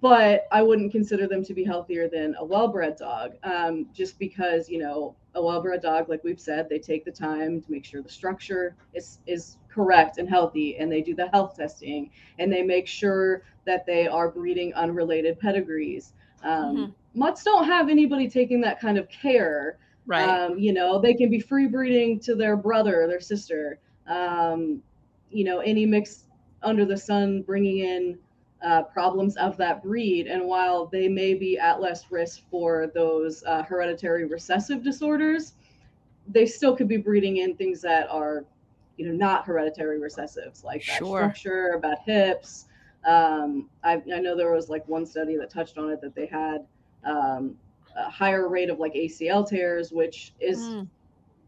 [0.00, 3.34] but I wouldn't consider them to be healthier than a well bred dog.
[3.44, 7.70] Um, just because you know a dog, like we've said, they take the time to
[7.70, 12.10] make sure the structure is is correct and healthy, and they do the health testing
[12.38, 16.12] and they make sure that they are breeding unrelated pedigrees.
[16.42, 19.78] Um, Mutts don't have anybody taking that kind of care.
[20.06, 20.28] Right.
[20.28, 23.78] Um, you know, they can be free breeding to their brother or their sister.
[24.06, 24.82] Um,
[25.30, 26.24] you know, any mix
[26.62, 28.18] under the sun bringing in
[28.62, 30.26] uh, problems of that breed.
[30.26, 35.54] And while they may be at less risk for those uh, hereditary recessive disorders,
[36.28, 38.44] they still could be breeding in things that are,
[38.96, 41.06] you know, not hereditary recessives like bad Sure.
[41.06, 42.66] structure, bad hips.
[43.04, 46.26] Um, I, I know there was like one study that touched on it that they
[46.26, 46.66] had
[47.04, 47.56] um,
[47.96, 50.86] a higher rate of like ACL tears, which is Mm.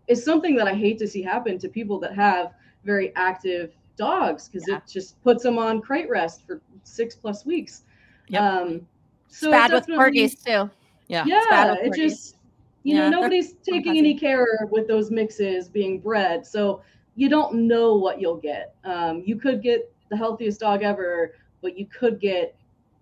[0.09, 4.49] is something that I hate to see happen to people that have very active dogs
[4.49, 4.77] because Yeah.
[4.77, 7.83] it just puts them on crate rest for six plus weeks.
[8.29, 8.43] Yep.
[8.43, 8.87] Um,
[9.29, 10.71] so it's bad with definitely- corgis too.
[11.09, 11.25] yeah.
[11.27, 12.37] Yeah, bad with it just
[12.85, 16.83] you Yeah, know nobody's taking any care with those mixes being bred, so
[17.15, 18.75] you don't know what you'll get.
[18.85, 22.55] Um, you could get the healthiest dog ever, but you could get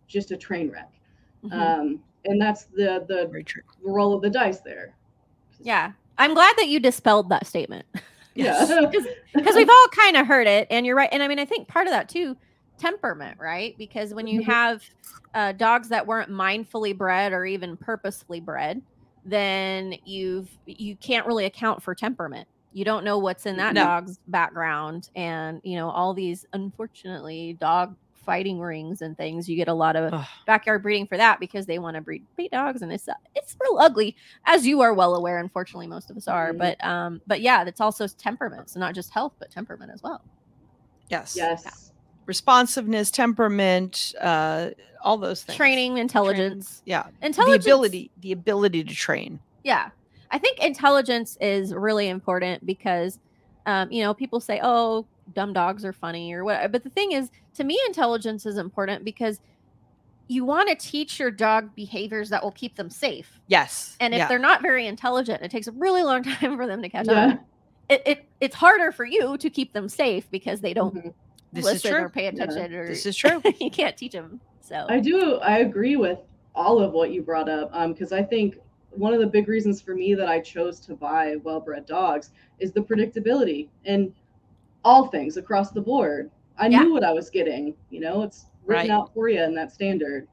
[0.07, 0.91] just a train wreck.
[1.45, 1.53] Mhm.
[1.53, 3.31] Um, and that's the the
[3.83, 4.95] roll of the dice there.
[5.63, 5.93] Yeah.
[6.19, 7.87] I'm glad that you dispelled that statement
[8.35, 8.67] Yeah.
[9.35, 10.67] because we've all kind of heard it.
[10.71, 11.09] And you're right.
[11.13, 12.37] And I mean, I think part of that too,
[12.81, 13.75] temperament, right?
[13.79, 14.47] Because when you Mhm.
[14.47, 14.83] have
[15.35, 18.83] uh, dogs that weren't mindfully bred or even purposefully bred,
[19.25, 22.49] then you've you can't really account for temperament.
[22.73, 23.83] You don't know what's in that No.
[23.83, 29.49] dog's background, and you know all these unfortunately dog fighting rings and things.
[29.49, 30.27] You get a lot of Ugh.
[30.47, 33.57] backyard breeding for that because they want to breed bait dogs, and it's uh, it's
[33.63, 34.17] real ugly,
[34.47, 35.39] as you are well aware.
[35.39, 36.53] Unfortunately, most of us are.
[36.53, 36.59] Mhm.
[36.59, 40.23] But um, but yeah, it's also temperament, so not just health, but temperament as well.
[41.09, 41.37] Yes.
[41.37, 41.90] Yes.
[42.35, 44.71] Responsiveness, temperament, uh,
[45.03, 45.57] all those things.
[45.57, 47.07] Training, intelligence, Yeah.
[47.23, 49.41] intelligence, The ability, the ability to train.
[49.65, 49.91] yeah
[50.31, 53.19] i think intelligence is really important because
[53.67, 57.11] um, you know people say oh dumb dogs are funny or what but the thing
[57.11, 59.41] is to me intelligence is important because
[60.29, 63.97] you want to teach your dog behaviors that will keep them safe Yes.
[63.99, 64.29] and if yeah.
[64.29, 67.25] they're not very intelligent it takes a really long time for them to catch Yeah.
[67.25, 67.41] on
[67.89, 71.13] it, it it's harder for you to keep them safe because they don't Mhm.
[71.53, 72.01] This is listen true.
[72.05, 73.43] or pay attention or This is true.
[73.61, 75.37] you can't teach them so I do.
[75.37, 76.19] I agree with
[76.55, 77.71] all of what you brought up.
[77.73, 78.57] Um, because I think
[78.91, 82.71] one of the big reasons for me that I chose to buy well-bred dogs is
[82.73, 84.13] the predictability in
[84.85, 86.31] all things across the board.
[86.59, 86.83] I Yeah.
[86.83, 87.75] knew what I was getting.
[87.91, 88.91] You know, it's written Right.
[88.91, 90.29] out for you in that standard.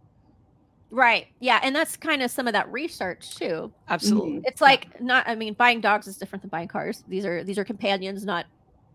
[0.90, 4.40] right yeah and that's kind of some of that research too Absolutely.
[4.46, 7.58] it's like not i mean buying dogs is different than buying cars these are these
[7.58, 8.46] are companions not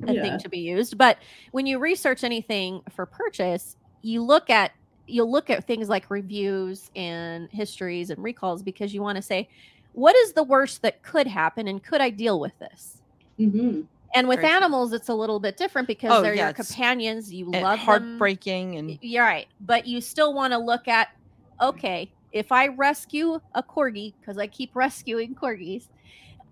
[0.06, 0.22] a Yeah.
[0.22, 1.18] thing to be used but
[1.52, 4.72] when you research anything for purchase you look at
[5.06, 9.48] you'll look at things like reviews and histories and recalls because you want to say
[9.92, 13.00] what is the worst that could happen and could i deal with this
[13.38, 13.82] hmm
[14.14, 14.56] and with Very true.
[14.56, 17.80] animals it's a little bit different because Oh, they're yeah, your companions you And love
[17.80, 21.08] them heartbreaking and you're right but you still want to look at
[21.60, 25.84] okay if i rescue a corgi because i keep rescuing corgis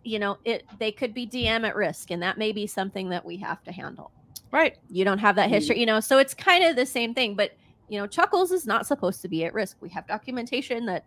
[0.04, 3.24] you know it they could be dm at risk and that may be something that
[3.24, 4.10] we have to handle.
[4.52, 4.76] Right.
[4.88, 5.54] you don't have that mm-hmm.
[5.54, 7.52] history you know so it's kind of the same thing but
[7.88, 9.76] you know chuckles is not supposed to be at risk.
[9.80, 11.04] We have documentation that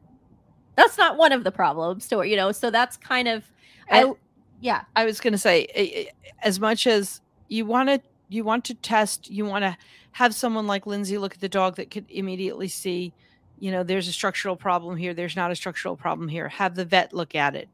[0.76, 3.52] that's not one of the problems so you know so that's kind of
[3.90, 4.16] I, And-
[4.64, 4.84] yeah.
[4.96, 6.10] I was going to say,
[6.42, 9.78] as much as you want to, you want to test, you want to
[10.14, 13.14] have someone like Lindsay look at the dog that could immediately see,
[13.58, 15.14] you know, there's a structural problem here.
[15.14, 16.50] There's not a structural problem here.
[16.50, 17.70] Have the vet look at it.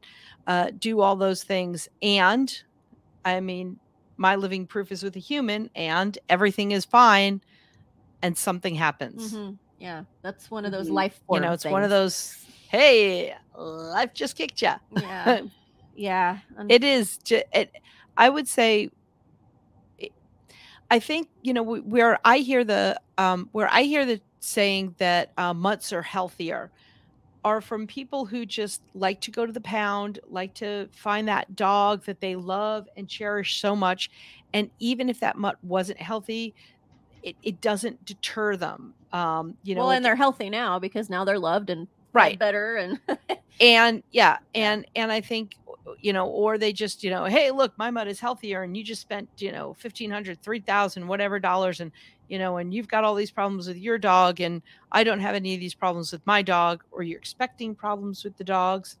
[0.46, 1.88] Uh, do all those things.
[2.02, 2.52] And
[3.24, 3.80] I mean,
[4.16, 7.42] my living proof is with a human and everything is fine
[8.22, 9.32] and something happens.
[9.32, 10.94] mhm, yeah that's one of those Mhm.
[10.94, 12.34] life You know, it's one of those,
[12.70, 14.74] hey, life just kicked you.
[14.90, 15.40] yeah
[15.94, 16.38] yeah
[16.68, 17.72] it is ju- it,
[18.16, 18.88] i would say
[19.98, 20.12] it-
[20.90, 24.94] i think you know wh- where i hear the um where i hear the saying
[24.98, 26.70] that uh, mutts are healthier
[27.42, 31.56] are from people who just like to go to the pound like to find that
[31.56, 34.10] dog that they love and cherish so much
[34.52, 36.54] and even if that mutt wasn't healthy
[37.22, 41.08] it, it doesn't deter them um you know well, like- and they're healthy now because
[41.08, 42.38] now they're loved and Right.
[42.38, 43.00] better and
[43.60, 45.56] and yeah and and i think
[46.00, 48.82] you know or they just you know hey look my mud is healthier and you
[48.82, 51.92] just spent you know 1500 3000 whatever dollars and
[52.28, 55.34] you know and you've got all these problems with your dog and i don't have
[55.34, 58.96] any of these problems with my dog or you're expecting problems with the dogs.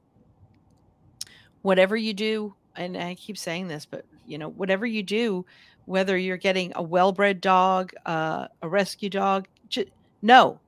[1.62, 5.44] Whatever you do and i keep saying this but you know whatever you do
[5.84, 9.46] whether you're getting a well-bred dog uh, a rescue dog
[10.22, 10.60] no.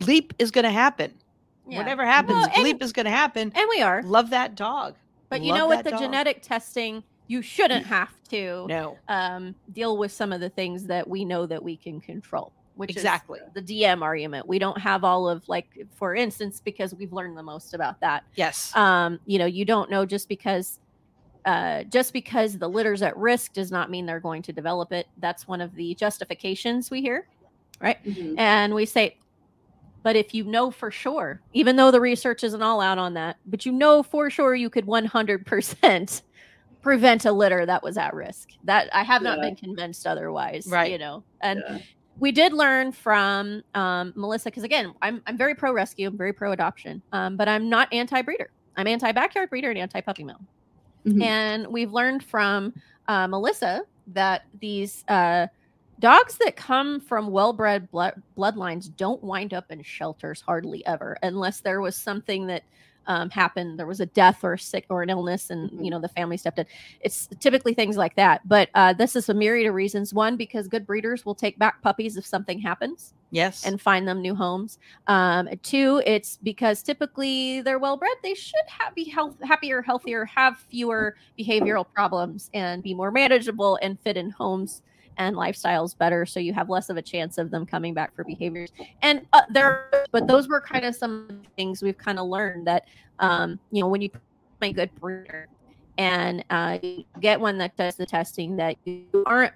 [0.00, 1.14] Leap is going to happen
[1.68, 1.78] Yeah.
[1.78, 3.52] whatever happens Well, and- leap is going to happen.
[3.54, 4.02] and we are.
[4.02, 4.94] Love that dog.
[5.28, 6.00] But you know with the dog.
[6.00, 8.96] genetic testing you shouldn't have to no.
[9.08, 12.90] um, deal with some of the things that we know that we can control which
[12.90, 13.40] Exactly.
[13.40, 14.46] is the dm argument.
[14.46, 18.22] We don't have all of like for instance because we've learned the most about that.
[18.36, 18.70] Yes.
[18.76, 20.78] Um, you know you don't know just because
[21.46, 25.06] uh, just because the litter's at risk does not mean they're going to develop it.
[25.18, 27.26] That's one of the justifications we hear
[27.80, 28.02] right?
[28.04, 28.34] Mhm.
[28.38, 29.16] and we say
[30.06, 33.36] but if you know for sure even though the research isn't all out on that
[33.44, 36.22] but you know for sure you could 100%
[36.82, 39.46] prevent a litter that was at risk that i have not Yeah.
[39.48, 40.92] been convinced otherwise Right.
[40.92, 41.78] you know and Yeah.
[42.20, 46.32] we did learn from um, melissa because again I'm, I'm very pro rescue i'm very
[46.32, 50.22] pro adoption um, but i'm not anti breeder i'm anti backyard breeder and anti puppy
[50.22, 50.38] mill
[51.08, 51.22] Mhm.
[51.22, 52.72] and we've learned from
[53.08, 55.46] uh, Melissa that these uh,
[56.00, 61.60] dogs that come from well-bred blood- bloodlines don't wind up in shelters hardly ever, unless
[61.60, 62.62] there was something that
[63.08, 63.78] um, happened.
[63.78, 65.84] There was a death or a sick or an illness, and Mhm.
[65.84, 66.66] you know the family stepped in.
[67.00, 68.40] It's typically things like that.
[68.48, 70.12] But uh, this is a myriad of reasons.
[70.12, 74.20] One, because good breeders will take back puppies if something happens yes and find them
[74.20, 74.78] new homes.
[75.06, 78.16] Um, two, it's because typically they're well bred.
[78.24, 83.78] They should have, be health, happier, healthier, have fewer behavioral problems, and be more manageable
[83.82, 84.82] and fit in homes
[85.18, 86.26] and lifestyles better.
[86.26, 88.70] So you have less of a chance of them coming back for behaviors.
[89.02, 92.84] And uh, there, but those were kind of some things we've kind of learned that,
[93.18, 94.10] um, you know, when you
[94.60, 95.48] make a good breeder
[95.98, 99.54] and uh, you get one that does the testing, that you aren't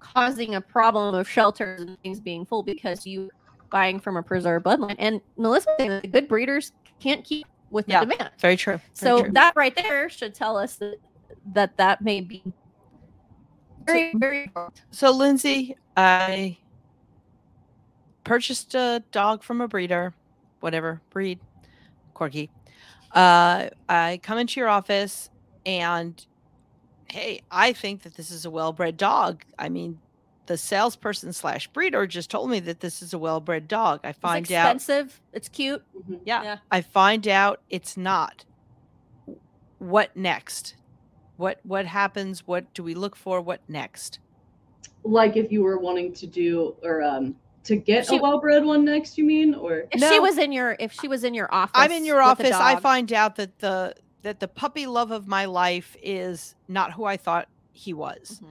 [0.00, 3.30] causing a problem of shelters and things being full because you
[3.70, 4.96] buying from a preserved bloodline.
[4.98, 8.00] And Melissa saying that the good breeders can't keep with the Yeah.
[8.00, 8.30] demand.
[8.40, 8.76] Very true.
[8.76, 9.32] Very So true.
[9.32, 10.96] that right there should tell us that
[11.52, 12.42] that, that may be
[13.92, 14.82] very, very important.
[14.90, 16.56] So, Lindsay, I
[18.24, 20.14] purchased a dog from a breeder,
[20.60, 21.40] whatever breed,
[22.14, 22.48] corgi.
[23.12, 25.30] Uh, I come into your office
[25.64, 26.24] and,
[27.10, 29.44] hey, I think that this is a well-bred dog.
[29.58, 29.98] I mean,
[30.46, 34.00] the salesperson slash breeder just told me that this is a well-bred dog.
[34.04, 35.20] I find it's out, expensive.
[35.32, 35.82] It's cute.
[35.96, 36.20] Mhm.
[36.24, 36.58] yeah, Yeah.
[36.70, 38.44] I find out it's not.
[39.78, 40.74] What next?
[41.38, 42.46] What what happens?
[42.46, 43.40] What do we look for?
[43.40, 44.18] What next?
[45.04, 48.84] Like if you were wanting to do or um to get She- a well-bred one
[48.84, 49.54] next, you mean?
[49.54, 52.20] Or If she was in your if she was in your office, I'm in your
[52.20, 52.52] office.
[52.52, 57.04] I find out that the that the puppy love of my life is not who
[57.04, 58.40] I thought he was.
[58.42, 58.48] Mhm.
[58.48, 58.50] Or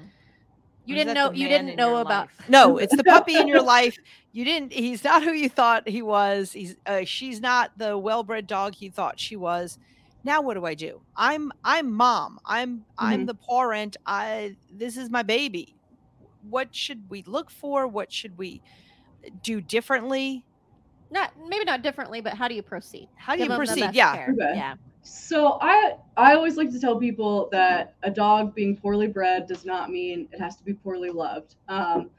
[0.86, 1.32] You didn't know.
[1.32, 2.28] You didn't know about.
[2.40, 2.50] life?
[2.50, 3.98] No, it's the puppy in your life.
[4.32, 4.72] You didn't.
[4.72, 6.54] He's not who you thought he was.
[6.54, 6.78] He's.
[6.86, 9.78] Uh, she's not the well-bred dog he thought she was.
[10.28, 11.00] Now what do I do?
[11.16, 11.54] I'm.
[11.64, 12.38] I'm mom.
[12.46, 12.84] I'm.
[12.98, 13.96] I'm the parent.
[14.06, 14.58] I.
[14.70, 15.74] This is my baby.
[16.50, 17.88] What should we look for?
[17.88, 18.62] What should we
[19.42, 20.44] do differently?
[21.12, 23.08] Not maybe not differently, but how do you proceed?
[23.16, 23.96] How do Give you 'em the proceed?
[23.96, 24.26] Yeah.
[24.30, 24.36] Okay.
[24.54, 24.76] Yeah.
[25.02, 29.64] So I I always like to tell people that a dog being poorly bred does
[29.64, 31.56] not mean it has to be poorly loved.
[31.70, 32.10] Um,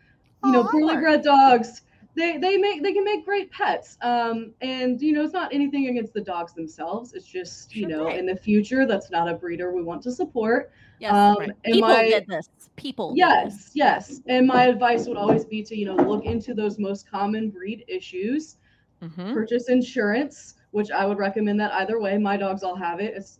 [0.44, 1.82] you know, poorly bred dogs
[2.18, 3.96] they they make they can make great pets.
[4.02, 7.14] Um, and you know, it's not anything against the dogs themselves.
[7.14, 8.18] It's just you Sure, know, right.
[8.18, 10.70] in the future, that's not a breeder we want to support.
[11.00, 11.12] Yes.
[11.12, 11.50] Um, right.
[11.64, 12.48] and People my- did this.
[12.76, 13.14] People.
[13.14, 13.26] did this.
[13.26, 14.20] Yes, yes.
[14.26, 17.84] And my advice would always be to, you know, look into those most common breed
[17.88, 18.56] issues,
[19.02, 19.32] Mhm.
[19.32, 22.18] purchase insurance, which I would recommend that either way.
[22.18, 23.14] My dogs all have it.
[23.16, 23.38] It's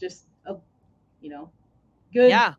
[0.00, 0.56] just a,
[1.20, 1.50] you know,
[2.12, 2.54] good Yeah.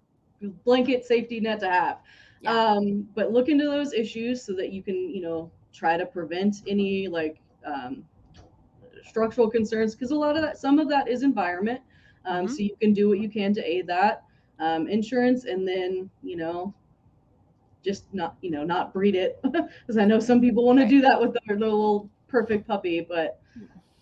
[0.66, 2.00] blanket safety net to have.
[2.42, 2.52] Yeah.
[2.54, 6.58] Um, but look into those issues so that you can, you know, try to prevent
[6.68, 8.04] any like um,
[9.08, 11.82] structural concerns because a lot of that, some of that is environment.
[12.26, 12.50] Um, Mhm.
[12.52, 14.24] So you can do what you can to aid that
[14.60, 16.74] um, insurance, and then you know,
[17.84, 20.86] just not, you know, not breed it because I know some people want Right.
[20.86, 23.40] to do that with their, little perfect puppy, but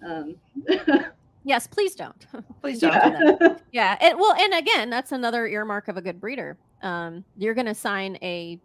[0.05, 0.35] um,
[1.45, 1.65] Yes.
[1.65, 2.27] Please don't.
[2.61, 3.21] Please Don't don't.
[3.21, 3.61] do that.
[3.71, 3.97] yeah.
[4.01, 6.57] And well, and again, that's another earmark of a good breeder.
[6.83, 8.59] Um, you're going to sign a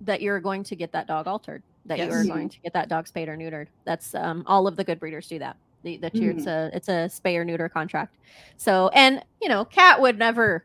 [0.00, 1.62] that you're going to get that dog altered.
[1.88, 3.68] That you are going to get that dog spayed or neutered.
[3.84, 5.56] That's um, all of the good breeders do that.
[5.84, 8.16] The, that you it's a it's a spay or neuter contract.
[8.56, 10.64] So and you know, Kat would never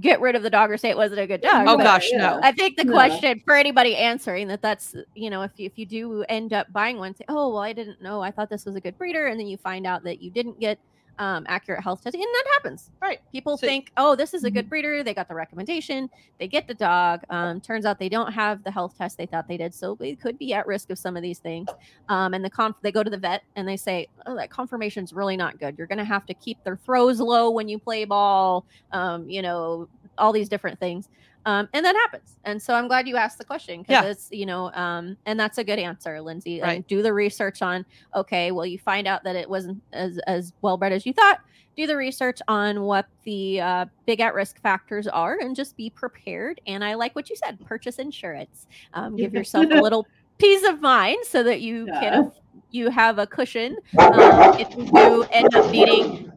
[0.00, 1.64] get rid of the dog or say it wasn't a good dog.
[1.66, 2.38] Oh gosh, no.
[2.42, 2.92] I think the No.
[2.92, 6.66] question for anybody answering that that's you know if you, if you do end up
[6.72, 9.26] buying one, say oh well I didn't know I thought this was a good breeder,
[9.28, 10.78] and then you find out that you didn't get
[11.20, 12.90] um, accurate health testing, and that happens.
[13.00, 13.20] Right.
[13.30, 16.66] People So- think oh this is a good breeder, they got the recommendation, they get
[16.66, 17.20] the dog.
[17.30, 20.14] Um, turns out they don't have the health test they thought they did, so they
[20.16, 21.68] could be at risk of some of these things.
[22.08, 25.12] Um, and the conf they go to the vet and they say oh that conformation's
[25.12, 25.76] really not good.
[25.76, 28.64] You're going to have to keep their throws low when you play ball.
[28.90, 31.08] Um, you know all these different things
[31.46, 34.10] um, and that happens and so i'm glad you asked the question because Yeah.
[34.10, 36.76] it's you know um, and that's a good answer lindsay Right.
[36.76, 40.52] and do the research on okay well you find out that it wasn't as as
[40.62, 41.38] well bred as you thought
[41.76, 45.88] do the research on what the uh, big at risk factors are and just be
[45.90, 50.06] prepared and i like what you said purchase insurance um, give yourself a little
[50.38, 52.00] peace of mind so that you Yeah.
[52.00, 52.32] can
[52.70, 53.76] you have a cushion
[54.12, 56.30] um, if you do end up needing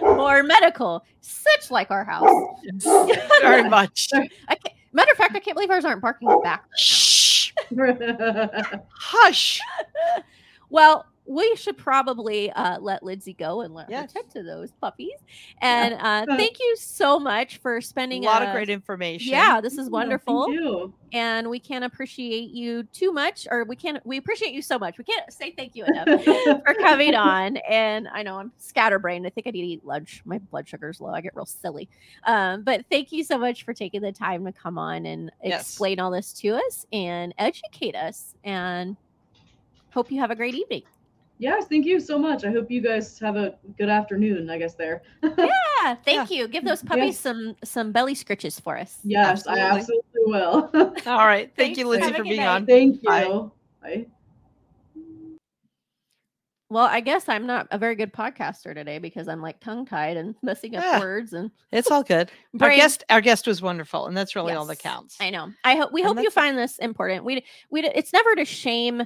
[0.00, 2.28] more medical such like our house
[3.40, 4.08] Very much.
[4.14, 6.64] I can't, matter of fact, I can't believe ours aren't barking back.
[6.76, 7.52] Shh.
[8.92, 9.60] Hush.
[10.70, 14.12] Well, we should probably uh, let Lindsay go and let Yes.
[14.14, 15.12] her to those puppies.
[15.60, 19.30] And uh, thank you so much for spending A lot uh, of great information.
[19.32, 20.94] Yeah, this is Yeah, wonderful, Thank you.
[21.12, 24.04] and we can't appreciate you too much, or we can't.
[24.04, 24.98] We appreciate you so much.
[24.98, 26.08] We can't say thank you enough
[26.66, 27.58] for coming on.
[27.68, 29.24] And I know I'm scatterbrained.
[29.26, 30.22] I think I need to eat lunch.
[30.24, 31.10] My blood sugar's low.
[31.10, 31.88] I get real silly.
[32.26, 35.60] Um, but thank you so much for taking the time to come on and Yes.
[35.68, 38.34] explain all this to us and educate us.
[38.42, 38.96] And
[39.92, 40.82] hope you have a great evening.
[41.42, 42.44] Yes, thank you so much.
[42.44, 45.02] I hope you guys have a good afternoon, I guess there.
[45.84, 46.46] Yeah, thank you.
[46.46, 47.18] Give those puppies Yes.
[47.18, 49.00] some some belly scritches for us.
[49.02, 49.98] Yes, I Absolutely.
[50.14, 50.94] absolutely will.
[51.12, 51.46] All right.
[51.56, 51.78] Thank Thanks.
[51.78, 52.46] you, Lindsay, Have for being night.
[52.46, 52.66] on.
[52.66, 53.50] Thank you.
[53.82, 54.06] Bye.
[56.70, 60.16] Well, I guess I'm not a very good podcaster today because I'm like tongue tied
[60.16, 61.00] and messing up Yeah.
[61.00, 62.30] words and It's all good.
[62.60, 65.16] Our guest, our guest was wonderful, and that's really all that counts.
[65.20, 65.48] I know.
[65.64, 67.24] I hope we And hope you find this important.
[67.24, 69.02] We we it's never to shame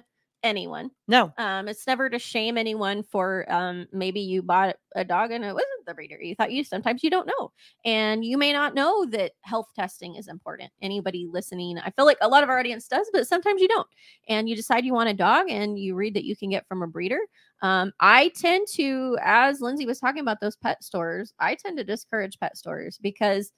[0.46, 0.90] anyone.
[1.08, 5.44] No, Um, it's never to shame anyone for um maybe you bought a dog and
[5.44, 6.18] it wasn't the breeder.
[6.20, 7.52] You thought you sometimes you don't know.
[7.84, 10.70] And you may not know that health testing is important.
[10.80, 13.86] Anybody listening, I feel like a lot of our audience does, but sometimes you don't.
[14.28, 16.82] And you decide you want a dog and you read that you can get from
[16.82, 17.20] a breeder.
[17.62, 21.84] Um, I tend to, as Lindsay was talking about those pet stores, I tend to
[21.84, 23.52] discourage pet stores because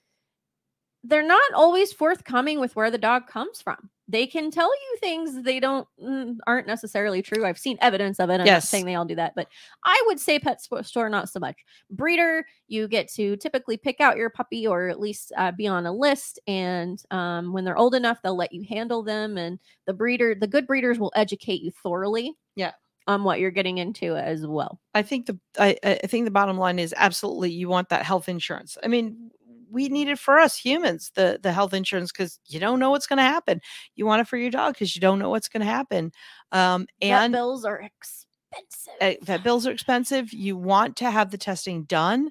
[1.04, 3.90] they're not always forthcoming with where the dog comes from.
[4.10, 7.44] They can tell you things they don't mm, aren't necessarily true.
[7.44, 8.40] I've seen evidence of it.
[8.40, 9.48] I'm not saying they all do that, but
[9.84, 11.56] I would say pet store not so much.
[11.90, 15.84] Breeder, you get to typically pick out your puppy or at least uh, be on
[15.84, 19.36] a list, and um, when they're old enough, they'll let you handle them.
[19.36, 22.34] And the breeder, the good breeders, will educate you thoroughly.
[22.56, 22.72] Yeah.
[23.06, 24.80] On what you're getting into as well.
[24.92, 28.28] I think the I I think the bottom line is absolutely you want that health
[28.28, 28.76] insurance.
[28.84, 29.30] I mean,
[29.70, 33.06] we need it for us humans, the the health insurance, because you don't know what's
[33.06, 33.60] going to happen.
[33.94, 36.12] You want it for your dog because you don't know what's going to happen.
[36.52, 38.94] Um, and bills are expensive.
[39.00, 40.32] uh, vet bills are expensive.
[40.32, 42.30] You want to have the testing done,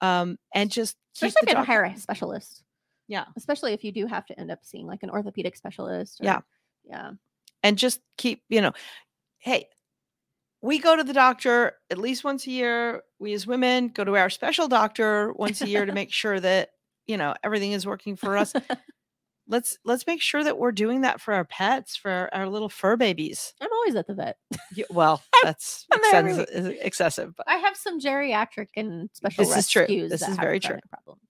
[0.00, 2.62] um, and just especially if you hire a specialist.
[3.08, 3.24] Yeah.
[3.36, 6.20] especially if you do have to end up seeing like an orthopedic specialist.
[6.20, 6.40] or- Yeah.
[6.84, 7.12] yeah.
[7.62, 8.72] and just keep you know
[9.38, 9.68] hey
[10.60, 14.16] we go to the doctor at least once a year we as women go to
[14.16, 16.70] our special doctor once a year to make sure that
[17.06, 18.52] you know everything is working for us
[19.48, 22.68] let's let's make sure that we're doing that for our pets for our, our little
[22.68, 24.36] fur babies I'm always at the vet.
[24.76, 29.08] Y- well that's I'm there every excess- is excessive but I have some geriatric and
[29.12, 29.86] special This is true.
[29.86, 30.78] This is very true.
[30.90, 31.22] Problems,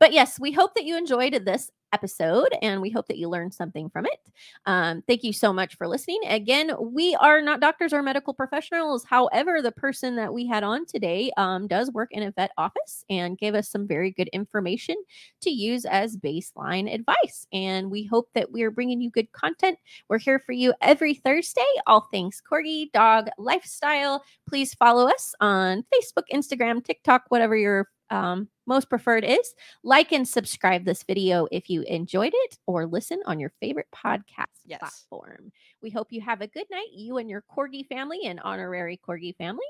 [0.00, 3.52] but yes, we hope that you enjoyed this episode and we hope that you learned
[3.52, 4.18] something from it.
[4.66, 6.20] Um, thank you so much for listening.
[6.26, 9.04] Again, we are not doctors or medical professionals.
[9.04, 13.04] However, the person that we had on today um, does work in a vet office
[13.10, 14.96] and gave us some very good information
[15.42, 17.46] to use as baseline advice.
[17.52, 19.78] And we hope that we are bringing you good content.
[20.08, 24.24] We're here for you every Thursday, all things corgi, dog, lifestyle.
[24.48, 29.54] Please follow us on Facebook, Instagram, TikTok, whatever your um, most preferred is.
[29.82, 34.46] Like and subscribe this video if you enjoyed it, or listen on your favorite podcast
[34.64, 34.80] Yes.
[34.80, 35.52] platform.
[35.82, 39.36] We hope you have a good night, you and your corgi family and honorary corgi
[39.36, 39.66] family.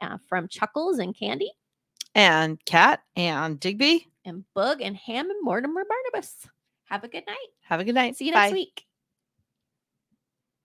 [0.00, 1.52] Uh, from Chuckles and Candy
[2.16, 6.34] and Kat and digby and Bug and Ham and Mortimer Barnabas.
[6.86, 7.48] Have a good night.
[7.62, 8.40] have a good night See you Bye.
[8.46, 8.84] next week.